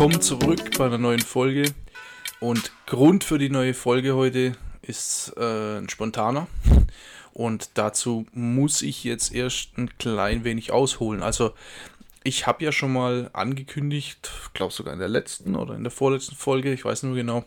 [0.00, 1.74] Willkommen zurück bei einer neuen Folge.
[2.40, 6.46] Und Grund für die neue Folge heute ist äh, ein spontaner.
[7.34, 11.22] Und dazu muss ich jetzt erst ein klein wenig ausholen.
[11.22, 11.52] Also,
[12.24, 16.34] ich habe ja schon mal angekündigt, glaube sogar in der letzten oder in der vorletzten
[16.34, 17.44] Folge, ich weiß nur genau,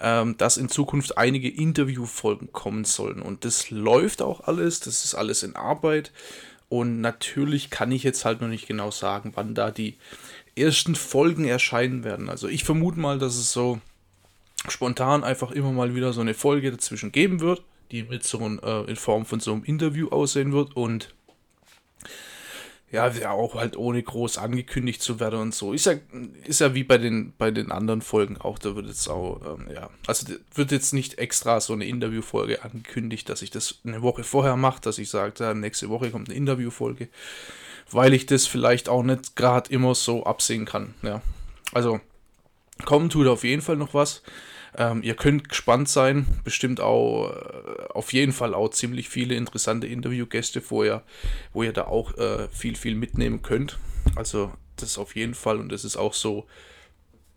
[0.00, 3.20] ähm, dass in Zukunft einige Interviewfolgen kommen sollen.
[3.20, 6.12] Und das läuft auch alles, das ist alles in Arbeit.
[6.70, 9.98] Und natürlich kann ich jetzt halt noch nicht genau sagen, wann da die
[10.60, 12.28] ersten Folgen erscheinen werden.
[12.28, 13.80] Also ich vermute mal, dass es so
[14.68, 18.58] spontan einfach immer mal wieder so eine Folge dazwischen geben wird, die mit so ein,
[18.62, 21.14] äh, in Form von so einem Interview aussehen wird und
[22.90, 25.74] ja, auch halt ohne groß angekündigt zu werden und so.
[25.74, 25.94] Ist ja,
[26.44, 29.66] ist ja wie bei den, bei den anderen Folgen auch, da wird jetzt auch, ähm,
[29.70, 34.24] ja, also wird jetzt nicht extra so eine Interviewfolge angekündigt, dass ich das eine Woche
[34.24, 37.08] vorher mache, dass ich sage, ja, nächste Woche kommt eine Interviewfolge
[37.90, 40.94] weil ich das vielleicht auch nicht gerade immer so absehen kann.
[41.02, 41.22] Ja.
[41.72, 42.00] Also,
[42.84, 44.22] kommen tut auf jeden Fall noch was.
[44.76, 49.86] Ähm, ihr könnt gespannt sein, bestimmt auch äh, auf jeden Fall auch ziemlich viele interessante
[49.86, 51.02] Interviewgäste, wo ihr,
[51.52, 53.78] wo ihr da auch äh, viel, viel mitnehmen könnt.
[54.14, 56.46] Also das auf jeden Fall und das ist auch so,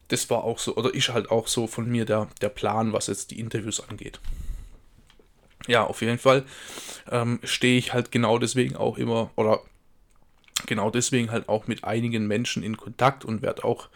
[0.10, 3.08] das war auch so, oder ist halt auch so von mir der, der Plan, was
[3.08, 4.20] jetzt die Interviews angeht.
[5.68, 6.44] Ja, auf jeden Fall
[7.10, 9.62] ähm, stehe ich halt genau deswegen auch immer, oder
[10.68, 13.90] genau deswegen halt auch mit einigen Menschen in Kontakt und werde auch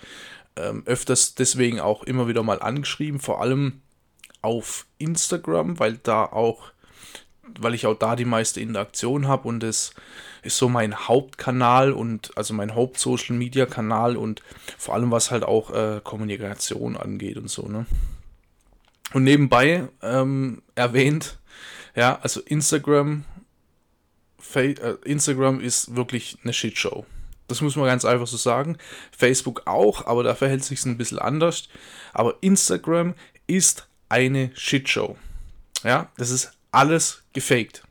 [0.55, 3.81] ähm, öfters deswegen auch immer wieder mal angeschrieben, vor allem
[4.41, 6.71] auf Instagram, weil da auch,
[7.59, 9.93] weil ich auch da die meiste Interaktion habe und es
[10.43, 14.43] ist so mein Hauptkanal und also mein Haupt-Social Media Kanal und
[14.77, 17.85] vor allem was halt auch äh, Kommunikation angeht und so, ne?
[19.13, 21.37] Und nebenbei ähm, erwähnt,
[21.95, 23.23] ja, also Instagram
[25.03, 27.05] Instagram ist wirklich eine Shitshow.
[27.47, 28.77] Das muss man ganz einfach so sagen.
[29.15, 31.69] Facebook auch, aber da verhält sich ein bisschen anders.
[32.13, 33.13] Aber Instagram
[33.47, 35.17] ist eine Shitshow.
[35.83, 37.83] Ja, das ist alles gefaked.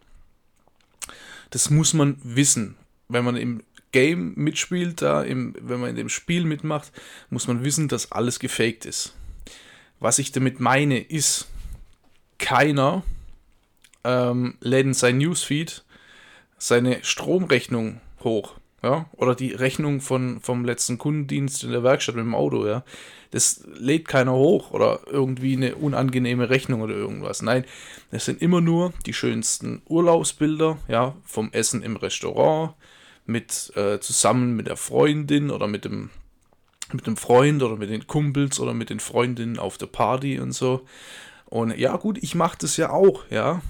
[1.50, 2.76] Das muss man wissen.
[3.08, 6.90] Wenn man im Game mitspielt, da im, wenn man in dem Spiel mitmacht,
[7.30, 9.14] muss man wissen, dass alles gefaked ist.
[10.00, 11.46] Was ich damit meine, ist,
[12.38, 13.04] keiner
[14.02, 15.84] ähm, lädt in sein Newsfeed
[16.58, 18.54] seine Stromrechnung hoch.
[18.84, 22.84] Ja, oder die Rechnung von, vom letzten Kundendienst in der Werkstatt mit dem Auto, ja.
[23.30, 27.40] Das lädt keiner hoch oder irgendwie eine unangenehme Rechnung oder irgendwas.
[27.40, 27.64] Nein,
[28.10, 32.74] das sind immer nur die schönsten Urlaubsbilder, ja, vom Essen im Restaurant,
[33.24, 36.10] mit, äh, zusammen mit der Freundin oder mit dem,
[36.92, 40.52] mit dem Freund oder mit den Kumpels oder mit den Freundinnen auf der Party und
[40.52, 40.84] so.
[41.46, 43.62] Und ja, gut, ich mache das ja auch, ja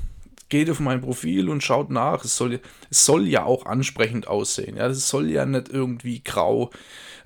[0.54, 2.24] geht auf mein Profil und schaut nach.
[2.24, 4.76] Es soll, es soll ja auch ansprechend aussehen.
[4.76, 6.70] Ja, es soll ja nicht irgendwie grau,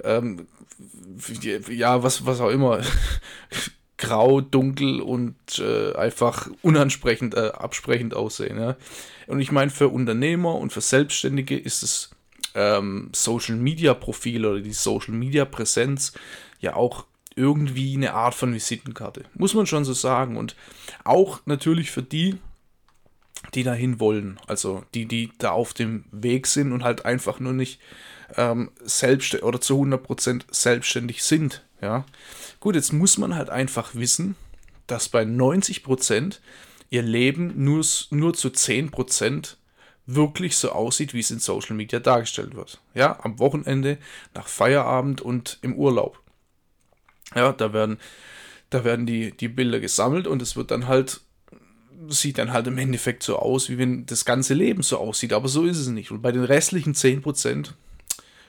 [0.03, 0.47] ähm,
[1.69, 2.81] ja, was, was auch immer,
[3.99, 8.59] grau, dunkel und äh, einfach unansprechend, äh, absprechend aussehen.
[8.59, 8.77] Ja.
[9.27, 12.11] Und ich meine, für Unternehmer und für Selbstständige ist das
[12.55, 16.15] ähm, Social Media Profil oder die Social Media Präsenz
[16.61, 17.05] ja auch
[17.37, 19.27] irgendwie eine Art von Visitenkarte.
[19.35, 20.39] Muss man schon so sagen.
[20.39, 20.57] Und
[21.05, 22.39] auch natürlich für die,
[23.55, 24.41] die dahin wollen.
[24.47, 27.81] Also die, die da auf dem Weg sind und halt einfach nur nicht
[28.37, 31.65] ähm, selbst oder zu 100% selbstständig sind.
[31.81, 32.05] Ja.
[32.61, 34.37] Gut, jetzt muss man halt einfach wissen,
[34.87, 36.39] dass bei 90%
[36.91, 39.57] ihr Leben nur, nur zu 10%
[40.07, 42.81] wirklich so aussieht, wie es in Social Media dargestellt wird.
[42.95, 43.99] Ja, am Wochenende,
[44.35, 46.21] nach Feierabend und im Urlaub.
[47.35, 47.99] Ja, da werden,
[48.71, 51.21] da werden die, die Bilder gesammelt und es wird dann halt
[52.09, 55.33] sieht dann halt im Endeffekt so aus, wie wenn das ganze Leben so aussieht.
[55.33, 56.11] Aber so ist es nicht.
[56.11, 57.73] Und bei den restlichen 10%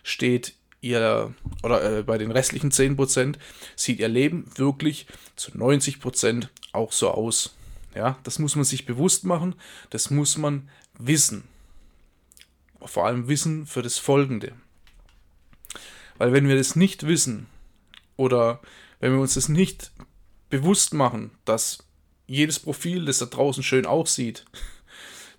[0.03, 3.35] steht ihr, oder äh, bei den restlichen 10%
[3.75, 7.55] sieht ihr Leben wirklich zu 90% auch so aus.
[7.95, 9.55] Ja, das muss man sich bewusst machen,
[9.89, 11.43] das muss man wissen.
[12.81, 14.53] Vor allem wissen für das Folgende.
[16.17, 17.47] Weil wenn wir das nicht wissen
[18.15, 18.61] oder
[18.99, 19.91] wenn wir uns das nicht
[20.49, 21.88] bewusst machen, dass
[22.29, 24.45] jedes Profil, das da draußen schön aussieht,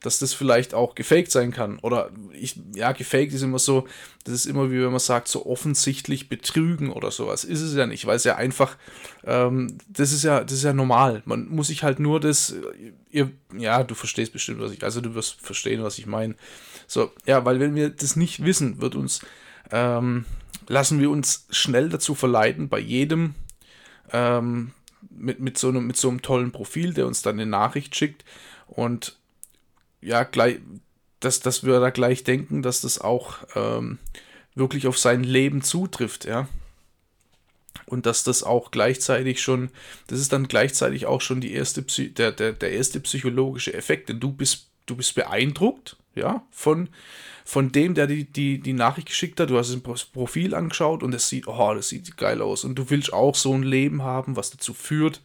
[0.01, 1.79] dass das vielleicht auch gefaked sein kann.
[1.79, 3.87] Oder ich, ja, gefaked ist immer so,
[4.25, 7.45] das ist immer wie wenn man sagt, so offensichtlich betrügen oder sowas.
[7.45, 8.77] Ist es ja nicht, weil es ja einfach,
[9.25, 11.23] ähm, das ist ja, das ist ja normal.
[11.27, 12.55] Man muss sich halt nur das,
[13.11, 16.35] ihr, ja, du verstehst bestimmt, was ich, also du wirst verstehen, was ich meine.
[16.87, 19.21] So, ja, weil wenn wir das nicht wissen, wird uns,
[19.71, 20.25] ähm,
[20.67, 23.35] lassen wir uns schnell dazu verleiten, bei jedem,
[24.13, 24.73] ähm,
[25.11, 28.25] mit, mit, so einem, mit so einem tollen Profil, der uns dann eine Nachricht schickt
[28.67, 29.19] und
[30.01, 30.59] ja, gleich,
[31.21, 33.99] dass, dass wir da gleich denken, dass das auch ähm,
[34.55, 36.49] wirklich auf sein Leben zutrifft, ja.
[37.87, 39.71] Und dass das auch gleichzeitig schon,
[40.07, 44.21] das ist dann gleichzeitig auch schon die erste der, der, der erste psychologische Effekt, denn
[44.21, 46.89] du bist, du bist beeindruckt, ja, von,
[47.45, 49.51] von dem, der die, die, die Nachricht geschickt hat.
[49.51, 52.65] Du hast das Profil angeschaut und es sieht, oh, das sieht geil aus.
[52.65, 55.21] Und du willst auch so ein Leben haben, was dazu führt,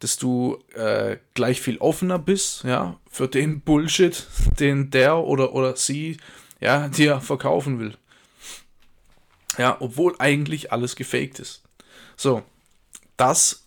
[0.00, 4.26] dass du äh, gleich viel offener bist, ja, für den Bullshit,
[4.60, 6.18] den der oder, oder sie,
[6.60, 7.96] ja, dir verkaufen will.
[9.56, 11.62] Ja, obwohl eigentlich alles gefaked ist.
[12.16, 12.42] So,
[13.16, 13.64] das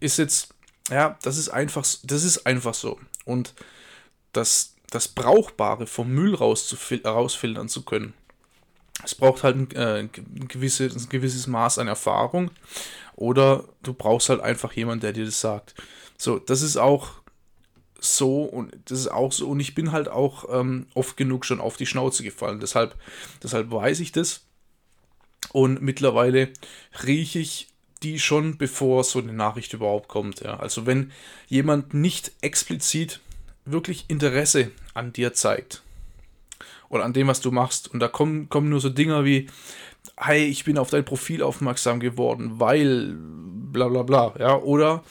[0.00, 0.54] ist jetzt,
[0.90, 3.00] ja, das ist einfach, das ist einfach so.
[3.24, 3.54] Und
[4.32, 8.14] das, das Brauchbare vom Müll rausfiltern zu können,
[9.02, 10.10] es braucht halt ein, äh, ein,
[10.48, 12.50] gewisses, ein gewisses Maß an Erfahrung
[13.16, 15.74] oder du brauchst halt einfach jemanden, der dir das sagt.
[16.16, 17.10] So, das ist auch
[17.98, 21.60] so und das ist auch so und ich bin halt auch ähm, oft genug schon
[21.60, 22.60] auf die Schnauze gefallen.
[22.60, 22.96] Deshalb,
[23.42, 24.42] deshalb weiß ich das
[25.52, 26.50] und mittlerweile
[27.04, 27.68] rieche ich
[28.02, 30.40] die schon, bevor so eine Nachricht überhaupt kommt.
[30.40, 30.58] Ja.
[30.58, 31.12] Also wenn
[31.48, 33.20] jemand nicht explizit
[33.64, 35.82] wirklich Interesse an dir zeigt
[36.88, 39.48] oder an dem, was du machst und da kommen, kommen nur so Dinger wie,
[40.16, 45.02] hey, ich bin auf dein Profil aufmerksam geworden, weil bla bla bla, ja, oder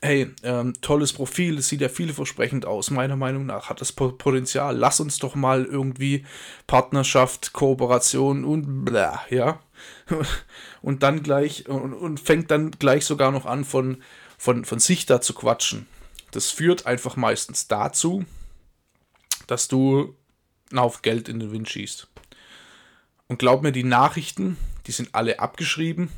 [0.00, 4.76] hey, ähm, tolles Profil, es sieht ja vielversprechend aus, meiner Meinung nach hat das Potenzial,
[4.76, 6.24] lass uns doch mal irgendwie
[6.66, 9.60] Partnerschaft, Kooperation und bla, ja,
[10.82, 14.02] und dann gleich, und, und fängt dann gleich sogar noch an von,
[14.38, 15.86] von, von sich da zu quatschen.
[16.30, 18.24] Das führt einfach meistens dazu,
[19.46, 20.14] dass du
[20.74, 22.08] Haufen Geld in den Wind schießt.
[23.28, 24.56] Und glaub mir, die Nachrichten,
[24.86, 26.10] die sind alle abgeschrieben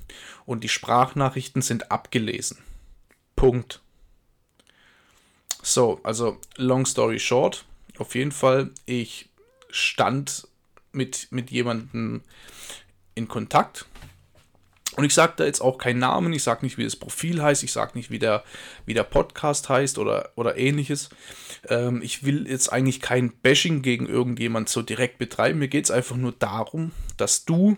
[0.45, 2.59] und die Sprachnachrichten sind abgelesen.
[3.39, 3.81] Punkt.
[5.63, 7.65] So, also long story short,
[7.99, 9.29] auf jeden Fall, ich
[9.71, 10.49] stand
[10.91, 12.23] mit, mit jemandem
[13.15, 13.87] in Kontakt.
[14.97, 17.63] Und ich sage da jetzt auch keinen Namen, ich sage nicht, wie das Profil heißt,
[17.63, 18.43] ich sage nicht, wie der,
[18.87, 21.09] wie der Podcast heißt oder, oder ähnliches.
[21.69, 25.61] Ähm, ich will jetzt eigentlich kein Bashing gegen irgendjemand so direkt betreiben.
[25.61, 27.77] Mir geht es einfach nur darum, dass du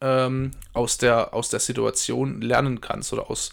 [0.00, 3.52] ähm, aus, der, aus der Situation lernen kannst oder aus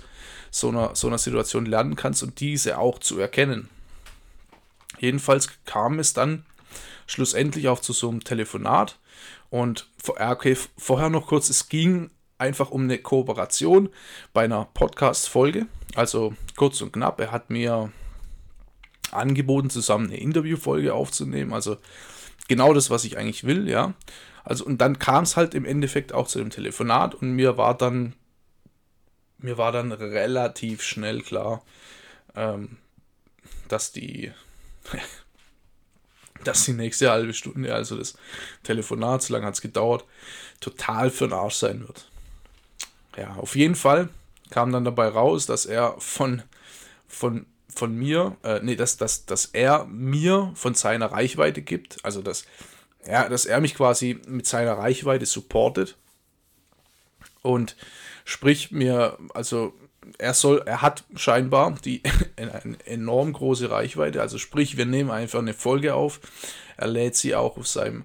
[0.56, 3.68] so einer, so einer Situation lernen kannst und diese auch zu erkennen.
[5.00, 6.46] Jedenfalls kam es dann
[7.08, 8.98] schlussendlich auch zu so einem Telefonat.
[9.50, 13.90] Und okay, vorher noch kurz, es ging einfach um eine Kooperation
[14.32, 15.68] bei einer Podcast-Folge.
[15.94, 17.92] Also kurz und knapp, er hat mir
[19.12, 21.52] angeboten, zusammen eine Interviewfolge aufzunehmen.
[21.52, 21.76] Also
[22.48, 23.94] genau das, was ich eigentlich will, ja.
[24.46, 27.76] Also und dann kam es halt im Endeffekt auch zu dem Telefonat und mir war
[27.76, 28.14] dann
[29.38, 31.64] mir war dann relativ schnell klar,
[32.36, 32.78] ähm,
[33.68, 34.32] dass die
[36.44, 38.16] dass die nächste halbe Stunde, also das
[38.64, 40.06] Telefonat, so lange hat es gedauert,
[40.60, 42.08] total für den Arsch sein wird.
[43.18, 44.10] Ja, auf jeden Fall
[44.52, 46.44] kam dann dabei raus, dass er von,
[47.08, 52.22] von von mir, äh, nee, dass, dass, dass er mir von seiner Reichweite gibt, also
[52.22, 52.46] dass,
[53.06, 55.98] ja, dass er mich quasi mit seiner Reichweite supportet
[57.42, 57.76] und
[58.26, 59.74] sprich mir, also
[60.18, 62.04] er soll, er hat scheinbar die
[62.36, 66.20] eine enorm große Reichweite, also sprich, wir nehmen einfach eine Folge auf,
[66.76, 68.04] er lädt sie auch auf seinem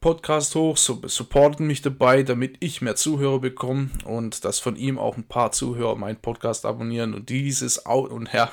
[0.00, 5.16] Podcast hoch, supporten mich dabei, damit ich mehr Zuhörer bekomme und dass von ihm auch
[5.16, 8.50] ein paar Zuhörer meinen Podcast abonnieren und dieses und Herr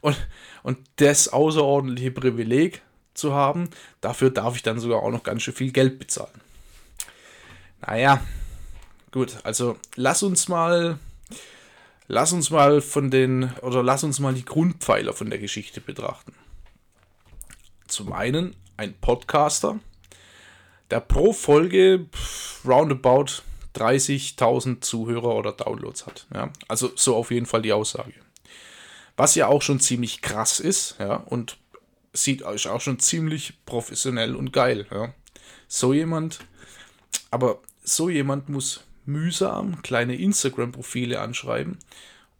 [0.00, 0.16] und,
[0.62, 2.80] und das außerordentliche Privileg
[3.12, 3.68] zu haben,
[4.00, 6.40] dafür darf ich dann sogar auch noch ganz schön viel Geld bezahlen.
[7.82, 8.22] Naja,
[9.10, 10.98] gut, also lass uns mal,
[12.06, 16.34] lass uns mal von den, oder lass uns mal die Grundpfeiler von der Geschichte betrachten.
[17.86, 19.80] Zum einen ein Podcaster,
[20.90, 22.06] der pro Folge
[22.64, 23.42] roundabout
[23.74, 26.26] 30.000 Zuhörer oder Downloads hat.
[26.34, 26.52] Ja?
[26.66, 28.14] Also so auf jeden Fall die Aussage.
[29.16, 31.58] Was ja auch schon ziemlich krass ist, ja, und
[32.12, 35.12] sieht auch schon ziemlich professionell und geil, ja.
[35.66, 36.38] So jemand,
[37.30, 41.78] aber so jemand muss mühsam kleine Instagram-Profile anschreiben,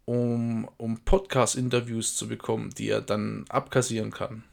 [0.05, 4.43] um, um Podcast-Interviews zu bekommen, die er dann abkassieren kann.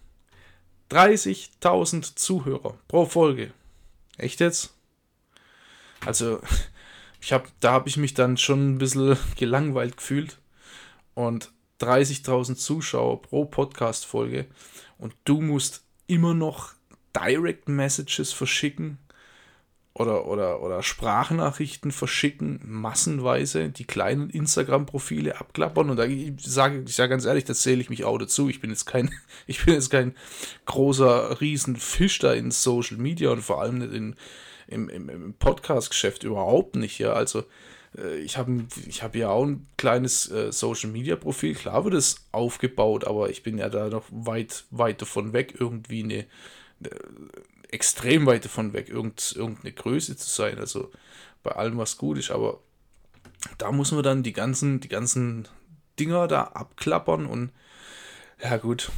[0.90, 3.52] 30.000 Zuhörer pro Folge.
[4.16, 4.72] Echt jetzt?
[6.04, 6.40] Also,
[7.20, 10.38] ich hab, da habe ich mich dann schon ein bisschen gelangweilt gefühlt.
[11.14, 14.46] Und 30.000 Zuschauer pro Podcast-Folge.
[14.96, 16.72] Und du musst immer noch
[17.14, 18.98] Direct Messages verschicken
[19.98, 25.88] oder, oder, oder Sprachnachrichten verschicken, massenweise, die kleinen Instagram-Profile abklappern.
[25.88, 28.50] Und da ich sage ich sage ganz ehrlich, das zähle ich mich auch dazu.
[28.50, 29.10] Ich bin jetzt kein,
[29.46, 30.14] ich bin jetzt kein
[30.66, 34.16] großer Riesenfisch da in Social Media und vor allem nicht in,
[34.68, 36.98] im, im, im Podcast-Geschäft überhaupt nicht.
[36.98, 37.44] Ja, also
[37.96, 41.94] äh, ich habe ich hab ja auch ein kleines äh, Social Media Profil, klar wird
[41.94, 46.26] es aufgebaut, aber ich bin ja da noch weit, weit davon weg, irgendwie eine,
[46.80, 46.90] eine
[47.70, 50.58] extrem weit davon weg, irgend, irgendeine Größe zu sein.
[50.58, 50.90] Also
[51.42, 52.60] bei allem, was gut ist, aber
[53.58, 55.48] da muss man dann die ganzen, die ganzen
[55.98, 57.52] Dinger da abklappern und
[58.42, 58.90] ja gut.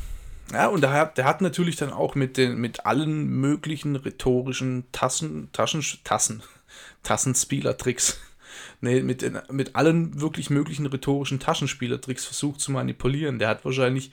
[0.52, 5.50] Ja, und der, der hat natürlich dann auch mit, den, mit allen möglichen rhetorischen Tassen,
[5.52, 6.42] Taschen, Tassen,
[7.02, 8.18] Tassenspielertricks,
[8.80, 13.38] nee, mit, den, mit allen wirklich möglichen rhetorischen Taschenspielertricks versucht zu manipulieren.
[13.38, 14.10] Der hat wahrscheinlich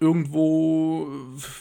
[0.00, 1.08] irgendwo,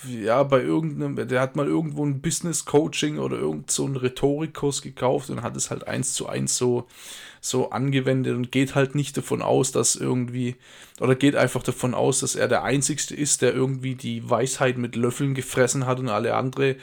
[0.08, 4.82] ja, bei irgendeinem, der hat mal irgendwo ein Business Coaching oder irgend so einen Rhetorikkurs
[4.82, 6.88] gekauft und hat es halt eins zu eins so,
[7.40, 10.56] so angewendet und geht halt nicht davon aus, dass irgendwie,
[11.00, 14.96] oder geht einfach davon aus, dass er der Einzigste ist, der irgendwie die Weisheit mit
[14.96, 16.76] Löffeln gefressen hat und alle andere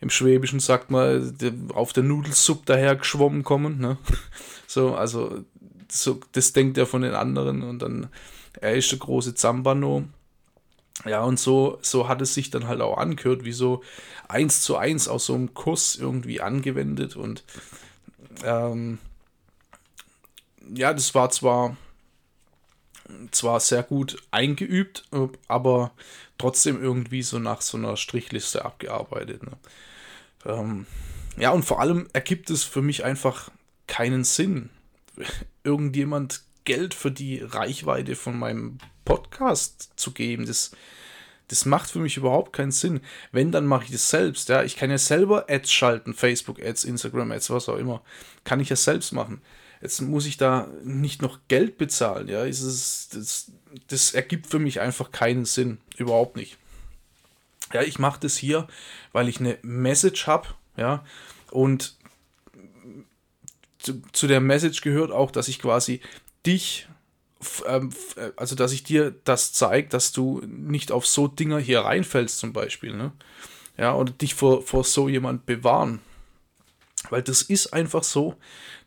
[0.00, 1.36] im Schwäbischen sagt man,
[1.74, 3.98] auf der Nudelsuppe daher geschwommen kommen, ne?
[4.68, 5.44] So, also,
[5.88, 8.08] so, das denkt er von den anderen und dann,
[8.60, 10.06] er ist der große Zambano
[11.04, 13.82] ja, und so, so hat es sich dann halt auch angehört, wie so
[14.28, 17.16] eins zu eins aus so einem Kurs irgendwie angewendet.
[17.16, 17.44] Und
[18.44, 18.98] ähm,
[20.74, 21.76] ja, das war zwar,
[23.30, 25.04] zwar sehr gut eingeübt,
[25.48, 25.92] aber
[26.38, 29.42] trotzdem irgendwie so nach so einer Strichliste abgearbeitet.
[29.42, 29.52] Ne?
[30.44, 30.86] Ähm,
[31.36, 33.50] ja, und vor allem ergibt es für mich einfach
[33.86, 34.70] keinen Sinn.
[35.64, 40.44] Irgendjemand Geld für die Reichweite von meinem Podcast zu geben.
[40.44, 40.72] Das,
[41.48, 43.00] das macht für mich überhaupt keinen Sinn.
[43.32, 44.50] Wenn, dann mache ich das selbst.
[44.50, 48.02] Ja, ich kann ja selber Ads schalten, Facebook-Ads, Instagram-Ads, was auch immer.
[48.44, 49.40] Kann ich ja selbst machen.
[49.80, 52.28] Jetzt muss ich da nicht noch Geld bezahlen.
[52.28, 53.52] Ja, das, das,
[53.88, 55.78] das ergibt für mich einfach keinen Sinn.
[55.96, 56.58] Überhaupt nicht.
[57.72, 58.66] Ja, ich mache das hier,
[59.12, 60.48] weil ich eine Message habe.
[60.76, 61.04] Ja,
[61.50, 61.96] und
[63.78, 66.00] zu, zu der Message gehört auch, dass ich quasi
[66.46, 66.88] dich
[67.66, 71.80] ähm, äh, also dass ich dir das zeige, dass du nicht auf so Dinger hier
[71.80, 73.12] reinfällst zum Beispiel, ne?
[73.76, 76.00] Ja, oder dich vor, vor so jemand bewahren.
[77.10, 78.36] Weil das ist einfach so,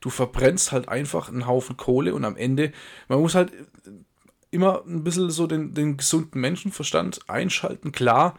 [0.02, 2.74] du verbrennst halt einfach einen Haufen Kohle und am Ende,
[3.08, 3.52] man muss halt
[4.52, 7.92] immer ein bisschen so den, den gesunden Menschenverstand einschalten.
[7.92, 8.36] Klar,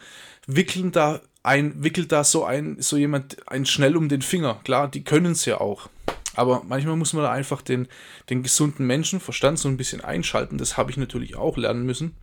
[0.46, 4.60] wickeln da ein, wickelt da so ein, so jemand ein schnell um den Finger.
[4.64, 5.88] Klar, die können es ja auch.
[6.34, 7.88] Aber manchmal muss man da einfach den,
[8.28, 10.58] den gesunden Menschenverstand so ein bisschen einschalten.
[10.58, 12.14] Das habe ich natürlich auch lernen müssen.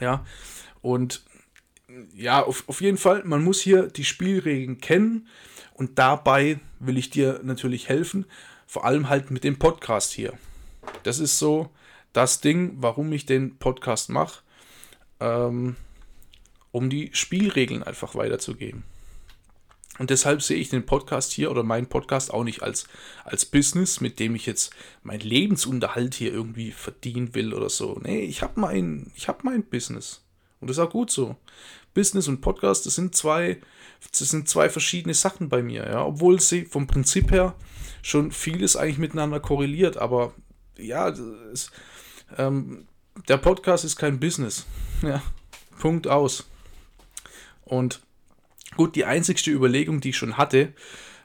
[0.00, 0.24] Ja,
[0.80, 1.22] und
[2.14, 5.28] ja, auf, auf jeden Fall, man muss hier die Spielregeln kennen
[5.74, 8.26] und dabei will ich dir natürlich helfen,
[8.66, 10.32] vor allem halt mit dem Podcast hier.
[11.02, 11.70] Das ist so
[12.12, 14.42] das Ding, warum ich den Podcast mache,
[15.20, 15.76] ähm,
[16.70, 18.84] um die Spielregeln einfach weiterzugeben.
[19.98, 22.86] Und deshalb sehe ich den Podcast hier oder meinen Podcast auch nicht als,
[23.24, 24.72] als Business, mit dem ich jetzt
[25.02, 28.00] meinen Lebensunterhalt hier irgendwie verdienen will oder so.
[28.02, 30.22] Nee, ich habe mein, hab mein Business.
[30.60, 31.36] Und das ist auch gut so.
[31.92, 33.60] Business und Podcast, das sind zwei,
[34.18, 36.04] das sind zwei verschiedene Sachen bei mir, ja.
[36.06, 37.54] Obwohl sie vom Prinzip her
[38.00, 40.32] schon vieles eigentlich miteinander korreliert, aber
[40.78, 41.08] ja,
[41.52, 41.70] es,
[42.38, 42.86] ähm,
[43.28, 44.66] der Podcast ist kein Business.
[45.02, 45.20] Ja,
[45.80, 46.46] Punkt aus.
[47.64, 48.02] Und
[48.76, 50.72] Gut, die einzigste Überlegung, die ich schon hatte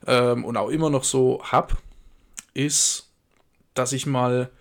[0.05, 1.77] ähm, und auch immer noch so habe,
[2.53, 3.11] ist,
[3.73, 4.51] dass ich mal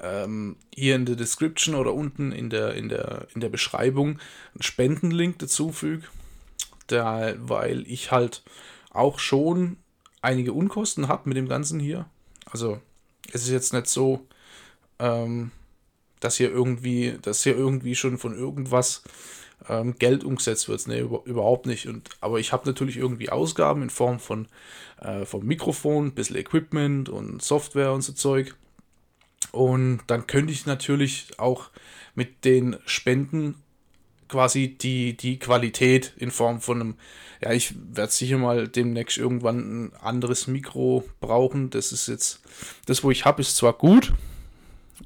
[0.00, 4.18] ähm, hier in der Description oder unten in der, in der, in der Beschreibung
[4.54, 6.06] einen Spendenlink dazu füge,
[6.88, 8.42] weil ich halt
[8.90, 9.76] auch schon
[10.22, 12.06] einige Unkosten habe mit dem Ganzen hier.
[12.50, 12.80] Also
[13.32, 14.26] es ist jetzt nicht so,
[14.98, 15.50] ähm,
[16.20, 19.02] dass hier irgendwie, dass hier irgendwie schon von irgendwas
[19.68, 20.86] ähm, Geld umgesetzt wird.
[20.86, 21.86] Nee, über, überhaupt nicht.
[21.86, 24.48] Und, aber ich habe natürlich irgendwie Ausgaben in Form von
[25.00, 28.54] äh, vom Mikrofon, ein bisschen Equipment und Software und so Zeug.
[29.52, 31.70] Und dann könnte ich natürlich auch
[32.14, 33.54] mit den Spenden
[34.28, 36.94] quasi die, die Qualität in Form von einem,
[37.42, 41.70] ja, ich werde sicher mal demnächst irgendwann ein anderes Mikro brauchen.
[41.70, 42.40] Das ist jetzt,
[42.86, 44.12] das, wo ich habe, ist zwar gut,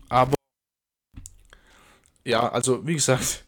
[0.09, 0.35] aber
[2.25, 3.45] ja, also wie gesagt,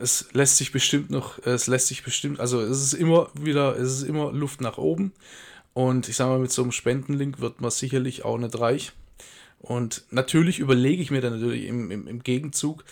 [0.00, 3.98] es lässt sich bestimmt noch, es lässt sich bestimmt, also es ist immer wieder, es
[3.98, 5.12] ist immer Luft nach oben.
[5.72, 8.92] Und ich sage mal, mit so einem Spendenlink wird man sicherlich auch nicht reich.
[9.60, 12.84] Und natürlich überlege ich mir dann natürlich im, im, im Gegenzug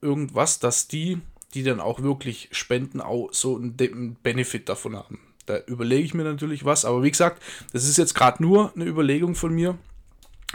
[0.00, 1.20] irgendwas, dass die,
[1.54, 5.20] die dann auch wirklich spenden, auch so einen Benefit davon haben.
[5.46, 6.84] Da überlege ich mir natürlich was.
[6.84, 9.78] Aber wie gesagt, das ist jetzt gerade nur eine Überlegung von mir.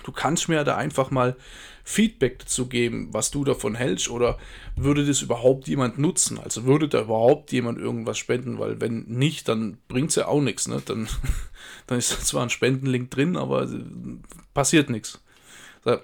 [0.03, 1.35] Du kannst mir da einfach mal
[1.83, 4.37] Feedback dazu geben, was du davon hältst oder
[4.75, 6.39] würde das überhaupt jemand nutzen?
[6.39, 8.57] Also würde da überhaupt jemand irgendwas spenden?
[8.57, 10.67] Weil wenn nicht, dann bringt es ja auch nichts.
[10.67, 10.81] Ne?
[10.85, 11.09] Dann,
[11.87, 13.67] dann ist zwar ein Spendenlink drin, aber
[14.53, 15.21] passiert nichts.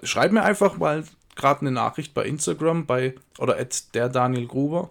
[0.02, 4.90] Schreib mir einfach mal gerade eine Nachricht bei Instagram bei oder at der Daniel Gruber.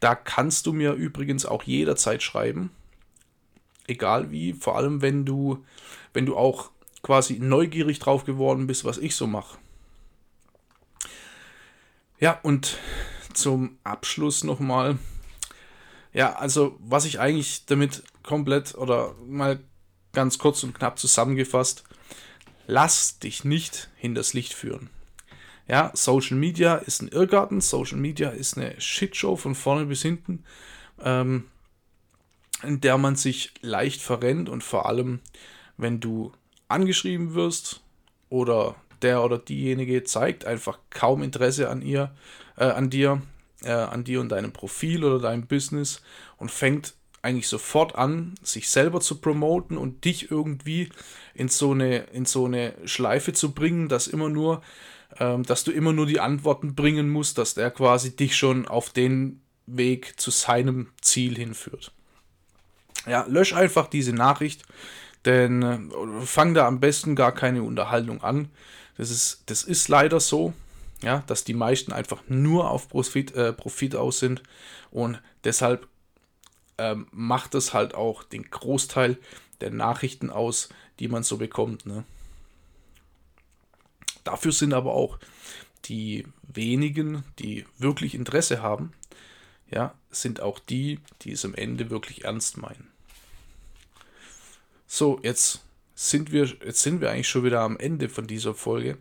[0.00, 2.70] Da kannst du mir übrigens auch jederzeit schreiben.
[3.86, 5.64] Egal wie, vor allem wenn du,
[6.12, 6.70] wenn du auch
[7.02, 9.56] quasi neugierig drauf geworden bist, was ich so mache.
[12.24, 12.78] Ja, und
[13.34, 14.96] zum Abschluss nochmal.
[16.14, 19.60] Ja, also was ich eigentlich damit komplett oder mal
[20.14, 21.84] ganz kurz und knapp zusammengefasst,
[22.66, 24.88] lass dich nicht hinters Licht führen.
[25.68, 30.44] Ja, Social Media ist ein Irrgarten, Social Media ist eine Shitshow von vorne bis hinten,
[31.02, 31.44] ähm,
[32.62, 35.20] in der man sich leicht verrennt und vor allem,
[35.76, 36.32] wenn du
[36.68, 37.82] angeschrieben wirst
[38.30, 42.10] oder der oder diejenige zeigt einfach kaum Interesse an ihr,
[42.56, 43.22] äh, an dir,
[43.62, 46.02] äh, an dir und deinem Profil oder deinem Business
[46.38, 46.94] und fängt
[47.24, 50.90] eigentlich sofort an, sich selber zu promoten und dich irgendwie
[51.34, 54.60] in so eine, in so eine Schleife zu bringen, dass immer nur,
[55.18, 58.90] ähm, dass du immer nur die Antworten bringen musst, dass der quasi dich schon auf
[58.90, 61.92] den Weg zu seinem Ziel hinführt.
[63.06, 64.62] Ja, lösch einfach diese Nachricht,
[65.24, 68.48] denn äh, fang da am besten gar keine Unterhaltung an.
[68.96, 70.52] Das ist, das ist leider so,
[71.02, 74.42] ja, dass die meisten einfach nur auf Profit, äh, Profit aus sind
[74.90, 75.88] und deshalb
[76.78, 79.18] ähm, macht es halt auch den Großteil
[79.60, 81.86] der Nachrichten aus, die man so bekommt.
[81.86, 82.04] Ne?
[84.24, 85.18] Dafür sind aber auch
[85.84, 88.92] die wenigen, die wirklich Interesse haben,
[89.70, 92.88] ja, sind auch die, die es am Ende wirklich ernst meinen.
[94.86, 95.63] So, jetzt
[95.94, 98.98] sind wir, jetzt sind wir eigentlich schon wieder am Ende von dieser Folge.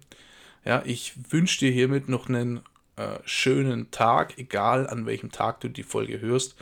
[0.65, 2.61] Ja, ich wünsche dir hiermit noch einen
[2.95, 6.55] äh, schönen Tag, egal an welchem Tag du die Folge hörst.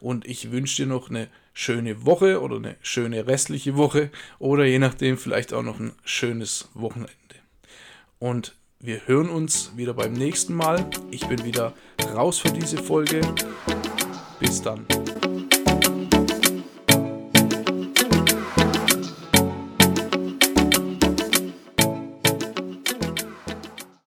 [0.00, 4.78] Und ich wünsche dir noch eine schöne Woche oder eine schöne restliche Woche oder je
[4.78, 7.12] nachdem vielleicht auch noch ein schönes Wochenende.
[8.20, 10.88] Und wir hören uns wieder beim nächsten Mal.
[11.10, 11.74] Ich bin wieder
[12.14, 13.20] raus für diese Folge.
[14.38, 14.86] Bis dann.